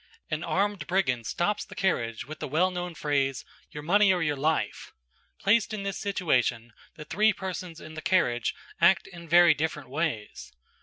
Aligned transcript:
An 0.31 0.43
armed 0.43 0.87
brigand 0.87 1.27
stops 1.27 1.63
the 1.63 1.75
carriage 1.75 2.25
with 2.25 2.39
the 2.39 2.47
well 2.47 2.71
known 2.71 2.95
phrase, 2.95 3.45
"Your 3.69 3.83
money 3.83 4.11
or 4.11 4.23
your 4.23 4.35
life." 4.35 4.93
Placed 5.39 5.75
in 5.75 5.83
this 5.83 5.99
situation, 5.99 6.73
the 6.95 7.05
three 7.05 7.33
persons 7.33 7.79
in 7.79 7.93
the 7.93 8.01
carriage 8.01 8.55
act 8.79 9.05
in 9.05 9.29
very 9.29 9.53
different 9.53 9.89
ways. 9.89 10.51